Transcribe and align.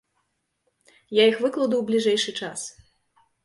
Я 1.21 1.29
іх 1.33 1.37
выкладу 1.45 1.75
ў 1.77 1.83
бліжэйшы 1.93 2.31
час. 2.41 2.61